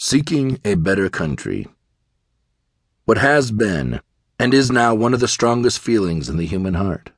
Seeking 0.00 0.60
a 0.64 0.76
Better 0.76 1.08
Country. 1.08 1.66
What 3.04 3.18
has 3.18 3.50
been, 3.50 4.00
and 4.38 4.54
is 4.54 4.70
now 4.70 4.94
one 4.94 5.12
of 5.12 5.18
the 5.18 5.26
strongest 5.26 5.80
feelings 5.80 6.28
in 6.28 6.36
the 6.36 6.46
human 6.46 6.74
heart? 6.74 7.10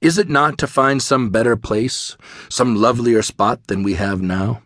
Is 0.00 0.18
it 0.18 0.28
not 0.28 0.58
to 0.58 0.66
find 0.66 1.00
some 1.00 1.30
better 1.30 1.54
place, 1.54 2.16
some 2.48 2.74
lovelier 2.74 3.22
spot 3.22 3.68
than 3.68 3.84
we 3.84 3.94
have 3.94 4.20
now? 4.20 4.62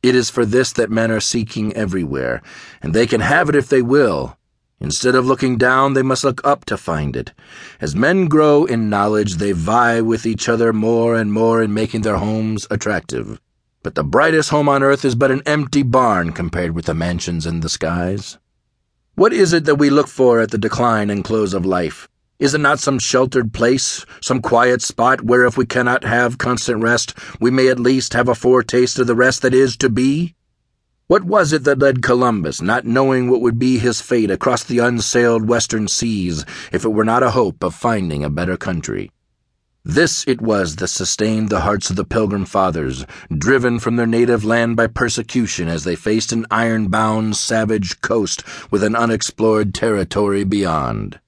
It 0.00 0.14
is 0.14 0.30
for 0.30 0.46
this 0.46 0.72
that 0.74 0.92
men 0.92 1.10
are 1.10 1.18
seeking 1.18 1.72
everywhere, 1.72 2.40
and 2.80 2.94
they 2.94 3.08
can 3.08 3.20
have 3.20 3.48
it 3.48 3.56
if 3.56 3.68
they 3.68 3.82
will. 3.82 4.38
Instead 4.78 5.16
of 5.16 5.26
looking 5.26 5.58
down, 5.58 5.94
they 5.94 6.04
must 6.04 6.22
look 6.22 6.40
up 6.44 6.64
to 6.66 6.76
find 6.76 7.16
it. 7.16 7.32
As 7.80 7.96
men 7.96 8.28
grow 8.28 8.64
in 8.64 8.88
knowledge, 8.88 9.38
they 9.38 9.50
vie 9.50 10.00
with 10.02 10.24
each 10.24 10.48
other 10.48 10.72
more 10.72 11.16
and 11.16 11.32
more 11.32 11.60
in 11.64 11.74
making 11.74 12.02
their 12.02 12.18
homes 12.18 12.68
attractive. 12.70 13.40
But 13.82 13.94
the 13.94 14.04
brightest 14.04 14.50
home 14.50 14.68
on 14.68 14.82
earth 14.82 15.06
is 15.06 15.14
but 15.14 15.30
an 15.30 15.42
empty 15.46 15.82
barn 15.82 16.32
compared 16.32 16.74
with 16.74 16.84
the 16.84 16.92
mansions 16.92 17.46
in 17.46 17.60
the 17.60 17.68
skies. 17.70 18.36
What 19.14 19.32
is 19.32 19.54
it 19.54 19.64
that 19.64 19.76
we 19.76 19.88
look 19.88 20.06
for 20.06 20.40
at 20.40 20.50
the 20.50 20.58
decline 20.58 21.08
and 21.08 21.24
close 21.24 21.54
of 21.54 21.64
life? 21.64 22.06
Is 22.38 22.52
it 22.52 22.60
not 22.60 22.78
some 22.78 22.98
sheltered 22.98 23.54
place, 23.54 24.04
some 24.20 24.42
quiet 24.42 24.82
spot 24.82 25.22
where 25.22 25.46
if 25.46 25.56
we 25.56 25.64
cannot 25.64 26.04
have 26.04 26.36
constant 26.36 26.82
rest, 26.82 27.14
we 27.40 27.50
may 27.50 27.68
at 27.68 27.80
least 27.80 28.12
have 28.12 28.28
a 28.28 28.34
foretaste 28.34 28.98
of 28.98 29.06
the 29.06 29.14
rest 29.14 29.40
that 29.42 29.54
is 29.54 29.78
to 29.78 29.88
be? 29.88 30.34
What 31.06 31.24
was 31.24 31.52
it 31.52 31.64
that 31.64 31.78
led 31.78 32.02
Columbus, 32.02 32.60
not 32.60 32.84
knowing 32.84 33.30
what 33.30 33.40
would 33.40 33.58
be 33.58 33.78
his 33.78 34.00
fate, 34.00 34.30
across 34.30 34.62
the 34.62 34.78
unsailed 34.78 35.48
western 35.48 35.88
seas, 35.88 36.44
if 36.70 36.84
it 36.84 36.90
were 36.90 37.04
not 37.04 37.22
a 37.22 37.30
hope 37.30 37.64
of 37.64 37.74
finding 37.74 38.24
a 38.24 38.30
better 38.30 38.56
country? 38.56 39.10
This 39.84 40.24
it 40.28 40.42
was 40.42 40.76
that 40.76 40.88
sustained 40.88 41.48
the 41.48 41.60
hearts 41.60 41.88
of 41.88 41.96
the 41.96 42.04
Pilgrim 42.04 42.44
Fathers, 42.44 43.06
driven 43.34 43.78
from 43.78 43.96
their 43.96 44.06
native 44.06 44.44
land 44.44 44.76
by 44.76 44.88
persecution 44.88 45.68
as 45.68 45.84
they 45.84 45.96
faced 45.96 46.32
an 46.32 46.44
iron 46.50 46.88
bound, 46.88 47.36
savage 47.36 48.02
coast 48.02 48.44
with 48.70 48.82
an 48.82 48.94
unexplored 48.94 49.72
territory 49.72 50.44
beyond. 50.44 51.18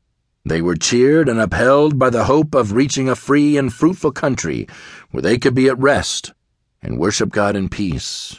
They 0.44 0.61
were 0.61 0.77
cheered 0.77 1.31
and 1.31 1.41
upheld 1.41 1.98
by 1.98 2.11
the 2.11 2.25
hope 2.25 2.55
of 2.55 2.72
reaching 2.72 3.09
a 3.09 3.17
free 3.17 3.56
and 3.56 3.72
fruitful 3.72 4.12
country 4.12 4.69
where 5.12 5.22
they 5.22 5.39
could 5.39 5.55
be 5.55 5.69
at 5.69 5.78
rest 5.78 6.34
and 6.83 6.98
worship 6.98 7.31
God 7.31 7.56
in 7.56 7.70
peace. 7.70 8.39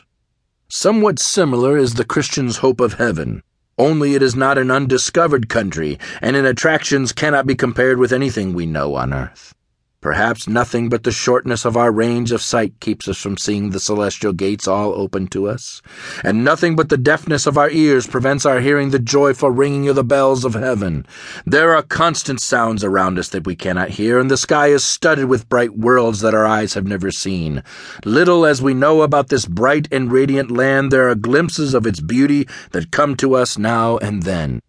Somewhat 0.67 1.17
similar 1.17 1.75
is 1.75 1.95
the 1.95 2.05
Christian's 2.05 2.57
hope 2.57 2.79
of 2.79 2.95
heaven, 2.95 3.41
only 3.79 4.13
it 4.13 4.21
is 4.21 4.35
not 4.35 4.59
an 4.59 4.69
undiscovered 4.69 5.49
country, 5.49 5.97
and 6.21 6.35
in 6.35 6.45
attractions 6.45 7.13
cannot 7.13 7.47
be 7.47 7.55
compared 7.55 7.97
with 7.97 8.13
anything 8.13 8.53
we 8.53 8.67
know 8.67 8.93
on 8.93 9.11
earth. 9.11 9.55
Perhaps 10.03 10.49
nothing 10.49 10.89
but 10.89 11.03
the 11.03 11.13
shortness 11.13 11.63
of 11.63 11.77
our 11.77 11.89
range 11.89 12.33
of 12.33 12.41
sight 12.41 12.77
keeps 12.81 13.07
us 13.07 13.17
from 13.17 13.37
seeing 13.37 13.69
the 13.69 13.79
celestial 13.79 14.33
gates 14.33 14.67
all 14.67 14.93
open 14.93 15.27
to 15.27 15.47
us, 15.47 15.81
and 16.25 16.43
nothing 16.43 16.75
but 16.75 16.89
the 16.89 16.97
deafness 16.97 17.47
of 17.47 17.57
our 17.57 17.69
ears 17.69 18.05
prevents 18.05 18.45
our 18.45 18.59
hearing 18.59 18.89
the 18.89 18.99
joyful 18.99 19.49
ringing 19.49 19.87
of 19.87 19.95
the 19.95 20.03
bells 20.03 20.43
of 20.43 20.55
heaven. 20.55 21.05
There 21.45 21.73
are 21.73 21.81
constant 21.81 22.41
sounds 22.41 22.83
around 22.83 23.17
us 23.17 23.29
that 23.29 23.45
we 23.45 23.55
cannot 23.55 23.91
hear, 23.91 24.19
and 24.19 24.29
the 24.29 24.35
sky 24.35 24.67
is 24.67 24.83
studded 24.83 25.29
with 25.29 25.47
bright 25.47 25.77
worlds 25.77 26.19
that 26.19 26.35
our 26.35 26.45
eyes 26.45 26.73
have 26.73 26.85
never 26.85 27.09
seen. 27.09 27.63
Little 28.03 28.45
as 28.45 28.61
we 28.61 28.73
know 28.73 29.03
about 29.03 29.29
this 29.29 29.45
bright 29.45 29.87
and 29.89 30.11
radiant 30.11 30.51
land, 30.51 30.91
there 30.91 31.07
are 31.07 31.15
glimpses 31.15 31.73
of 31.73 31.87
its 31.87 32.01
beauty 32.01 32.45
that 32.71 32.91
come 32.91 33.15
to 33.15 33.35
us 33.35 33.57
now 33.57 33.99
and 33.99 34.23
then. 34.23 34.59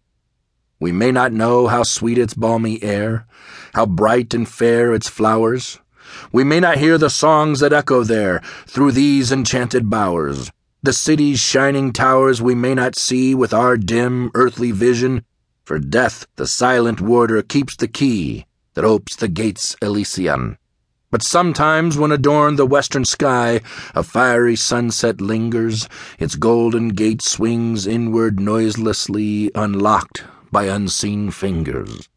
We 0.85 0.91
may 0.91 1.11
not 1.11 1.33
know 1.33 1.65
how 1.65 1.81
sweet 1.81 2.19
its 2.19 2.35
balmy 2.35 2.77
air, 2.83 3.25
how 3.73 3.87
bright 3.87 4.35
and 4.35 4.47
fair 4.47 4.93
its 4.93 5.09
flowers. 5.09 5.79
We 6.31 6.43
may 6.43 6.59
not 6.59 6.77
hear 6.77 6.99
the 6.99 7.09
songs 7.09 7.61
that 7.61 7.73
echo 7.73 8.03
there 8.03 8.39
through 8.67 8.91
these 8.91 9.31
enchanted 9.31 9.89
bowers. 9.89 10.51
The 10.83 10.93
city's 10.93 11.39
shining 11.39 11.91
towers 11.91 12.39
we 12.39 12.53
may 12.53 12.75
not 12.75 12.95
see 12.95 13.33
with 13.33 13.51
our 13.51 13.77
dim 13.77 14.29
earthly 14.35 14.69
vision, 14.69 15.25
for 15.63 15.79
death, 15.79 16.27
the 16.35 16.45
silent 16.45 17.01
warder, 17.01 17.41
keeps 17.41 17.75
the 17.75 17.87
key 17.87 18.45
that 18.75 18.85
opes 18.85 19.15
the 19.15 19.27
gates 19.27 19.75
Elysian. 19.81 20.59
But 21.09 21.23
sometimes, 21.23 21.97
when 21.97 22.11
adorned 22.11 22.59
the 22.59 22.67
western 22.67 23.05
sky, 23.05 23.61
a 23.95 24.03
fiery 24.03 24.55
sunset 24.55 25.19
lingers, 25.19 25.89
its 26.19 26.35
golden 26.35 26.89
gate 26.89 27.23
swings 27.23 27.87
inward 27.87 28.39
noiselessly, 28.39 29.49
unlocked 29.55 30.25
by 30.55 30.67
unseen 30.67 31.29
fingers, 31.29 32.07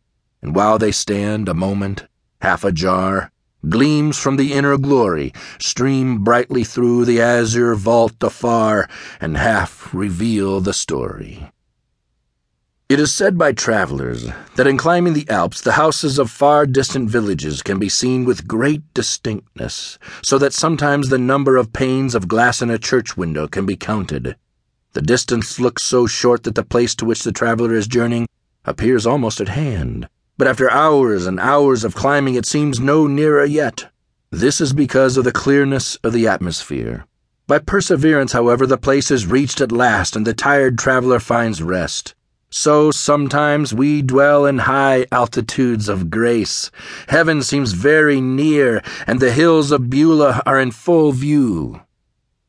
and 0.40 0.54
while 0.54 0.78
they 0.78 0.92
stand 0.92 1.48
a 1.48 1.54
moment, 1.54 2.06
half 2.40 2.62
ajar, 2.62 3.32
gleams 3.68 4.16
from 4.16 4.36
the 4.36 4.52
inner 4.52 4.78
glory 4.78 5.32
stream 5.58 6.22
brightly 6.22 6.62
through 6.62 7.04
the 7.04 7.20
azure 7.20 7.74
vault 7.74 8.14
afar 8.22 8.88
and 9.20 9.36
half 9.36 9.92
reveal 9.92 10.60
the 10.60 10.72
story. 10.72 11.50
It 12.88 13.00
is 13.00 13.12
said 13.12 13.36
by 13.36 13.50
travelers 13.54 14.28
that 14.54 14.68
in 14.68 14.76
climbing 14.76 15.14
the 15.14 15.28
Alps, 15.28 15.60
the 15.60 15.72
houses 15.72 16.16
of 16.16 16.30
far 16.30 16.64
distant 16.64 17.10
villages 17.10 17.60
can 17.60 17.80
be 17.80 17.88
seen 17.88 18.24
with 18.24 18.46
great 18.46 18.82
distinctness, 18.94 19.98
so 20.22 20.38
that 20.38 20.54
sometimes 20.54 21.08
the 21.08 21.18
number 21.18 21.56
of 21.56 21.72
panes 21.72 22.14
of 22.14 22.28
glass 22.28 22.62
in 22.62 22.70
a 22.70 22.78
church 22.78 23.16
window 23.16 23.48
can 23.48 23.66
be 23.66 23.74
counted. 23.74 24.36
The 24.92 25.02
distance 25.02 25.60
looks 25.60 25.82
so 25.82 26.06
short 26.06 26.44
that 26.44 26.54
the 26.54 26.64
place 26.64 26.94
to 26.96 27.04
which 27.04 27.22
the 27.22 27.32
traveler 27.32 27.74
is 27.74 27.86
journeying 27.86 28.26
appears 28.64 29.06
almost 29.06 29.40
at 29.40 29.48
hand, 29.48 30.08
but 30.36 30.48
after 30.48 30.70
hours 30.70 31.26
and 31.26 31.38
hours 31.38 31.84
of 31.84 31.94
climbing 31.94 32.34
it 32.34 32.46
seems 32.46 32.80
no 32.80 33.06
nearer 33.06 33.44
yet. 33.44 33.90
This 34.30 34.60
is 34.60 34.72
because 34.72 35.16
of 35.16 35.24
the 35.24 35.32
clearness 35.32 35.96
of 35.96 36.12
the 36.12 36.26
atmosphere. 36.26 37.06
By 37.46 37.58
perseverance, 37.58 38.32
however, 38.32 38.66
the 38.66 38.76
place 38.76 39.10
is 39.10 39.26
reached 39.26 39.60
at 39.60 39.72
last 39.72 40.16
and 40.16 40.26
the 40.26 40.34
tired 40.34 40.78
traveler 40.78 41.18
finds 41.18 41.62
rest. 41.62 42.14
So 42.50 42.90
sometimes 42.90 43.74
we 43.74 44.00
dwell 44.00 44.46
in 44.46 44.58
high 44.58 45.06
altitudes 45.12 45.88
of 45.88 46.10
grace. 46.10 46.70
Heaven 47.08 47.42
seems 47.42 47.72
very 47.72 48.22
near, 48.22 48.82
and 49.06 49.20
the 49.20 49.32
hills 49.32 49.70
of 49.70 49.90
Beulah 49.90 50.42
are 50.46 50.58
in 50.58 50.70
full 50.70 51.12
view. 51.12 51.82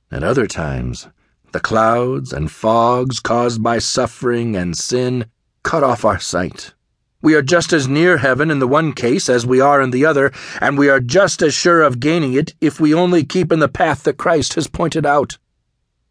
At 0.10 0.24
other 0.24 0.48
times, 0.48 1.10
the 1.52 1.60
clouds 1.60 2.34
and 2.34 2.52
fogs 2.52 3.20
caused 3.20 3.62
by 3.62 3.80
suffering 3.80 4.56
and 4.56 4.78
sin 4.78 5.26
cut 5.64 5.84
off 5.84 6.06
our 6.06 6.20
sight. 6.20 6.74
We 7.22 7.36
are 7.36 7.42
just 7.42 7.74
as 7.74 7.88
near 7.88 8.18
heaven 8.18 8.50
in 8.50 8.60
the 8.60 8.68
one 8.68 8.94
case 8.94 9.28
as 9.28 9.46
we 9.46 9.60
are 9.60 9.82
in 9.82 9.92
the 9.92 10.06
other, 10.06 10.32
and 10.62 10.78
we 10.78 10.90
are 10.90 11.00
just 11.00 11.42
as 11.42 11.54
sure 11.54 11.82
of 11.82 12.00
gaining 12.00 12.34
it 12.34 12.54
if 12.62 12.80
we 12.80 12.94
only 12.94 13.26
keep 13.26 13.52
in 13.52 13.60
the 13.60 13.68
path 13.68 14.04
that 14.04 14.18
Christ 14.18 14.54
has 14.54 14.68
pointed 14.68 15.06
out. 15.06 15.38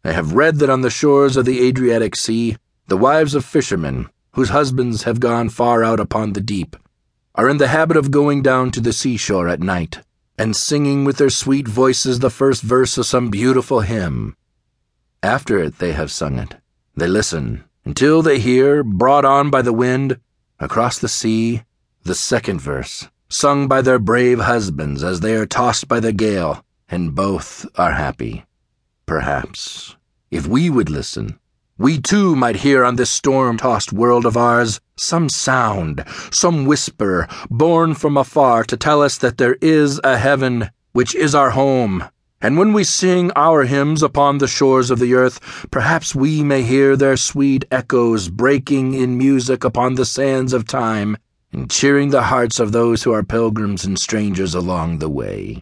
I 0.03 0.11
have 0.11 0.33
read 0.33 0.57
that 0.57 0.69
on 0.69 0.81
the 0.81 0.89
shores 0.89 1.35
of 1.35 1.45
the 1.45 1.65
Adriatic 1.67 2.15
Sea, 2.15 2.57
the 2.87 2.97
wives 2.97 3.33
of 3.33 3.43
fishermen, 3.43 4.07
whose 4.33 4.49
husbands 4.49 5.03
have 5.03 5.19
gone 5.19 5.49
far 5.49 5.83
out 5.83 5.99
upon 5.99 6.33
the 6.33 6.41
deep, 6.41 6.75
are 7.33 7.49
in 7.49 7.57
the 7.57 7.67
habit 7.67 7.97
of 7.97 8.11
going 8.11 8.41
down 8.41 8.71
to 8.71 8.81
the 8.81 8.93
seashore 8.93 9.47
at 9.47 9.59
night 9.59 9.99
and 10.39 10.55
singing 10.55 11.03
with 11.03 11.17
their 11.17 11.29
sweet 11.29 11.67
voices 11.67 12.19
the 12.19 12.29
first 12.29 12.61
verse 12.61 12.97
of 12.97 13.05
some 13.05 13.29
beautiful 13.29 13.81
hymn. 13.81 14.37
After 15.21 15.59
it, 15.59 15.79
they 15.79 15.91
have 15.91 16.11
sung 16.11 16.39
it, 16.39 16.55
they 16.95 17.07
listen 17.07 17.65
until 17.83 18.21
they 18.21 18.39
hear, 18.39 18.83
brought 18.83 19.25
on 19.25 19.49
by 19.49 19.61
the 19.61 19.73
wind, 19.73 20.19
across 20.59 20.97
the 20.97 21.09
sea, 21.09 21.63
the 22.03 22.15
second 22.15 22.61
verse, 22.61 23.09
sung 23.27 23.67
by 23.67 23.81
their 23.81 23.99
brave 23.99 24.39
husbands 24.39 25.03
as 25.03 25.19
they 25.19 25.35
are 25.35 25.45
tossed 25.45 25.89
by 25.89 25.99
the 25.99 26.13
gale, 26.13 26.63
and 26.87 27.15
both 27.15 27.65
are 27.75 27.93
happy. 27.93 28.45
Perhaps, 29.05 29.97
if 30.31 30.47
we 30.47 30.69
would 30.69 30.89
listen, 30.89 31.37
we 31.77 31.99
too 31.99 32.35
might 32.35 32.57
hear 32.57 32.85
on 32.85 32.95
this 32.95 33.09
storm 33.09 33.57
tossed 33.57 33.91
world 33.91 34.25
of 34.25 34.37
ours 34.37 34.79
some 34.95 35.27
sound, 35.27 36.05
some 36.31 36.65
whisper, 36.65 37.27
borne 37.49 37.93
from 37.93 38.15
afar 38.15 38.63
to 38.63 38.77
tell 38.77 39.01
us 39.01 39.17
that 39.17 39.37
there 39.37 39.57
is 39.61 39.99
a 40.03 40.17
heaven 40.17 40.69
which 40.93 41.13
is 41.15 41.35
our 41.35 41.49
home 41.51 42.03
and 42.41 42.57
when 42.57 42.71
we 42.71 42.83
sing 42.83 43.31
our 43.35 43.63
hymns 43.65 44.01
upon 44.01 44.37
the 44.37 44.47
shores 44.47 44.89
of 44.89 44.99
the 44.99 45.13
earth, 45.13 45.67
perhaps 45.71 46.15
we 46.15 46.41
may 46.43 46.61
hear 46.63 46.95
their 46.95 47.17
sweet 47.17 47.65
echoes 47.69 48.29
breaking 48.29 48.93
in 48.93 49.17
music 49.17 49.63
upon 49.63 49.95
the 49.95 50.05
sands 50.05 50.53
of 50.53 50.65
time, 50.65 51.17
and 51.51 51.69
cheering 51.69 52.09
the 52.09 52.23
hearts 52.23 52.59
of 52.59 52.71
those 52.71 53.03
who 53.03 53.11
are 53.11 53.23
pilgrims 53.23 53.83
and 53.83 53.99
strangers 53.99 54.55
along 54.55 54.99
the 54.99 55.09
way. 55.09 55.61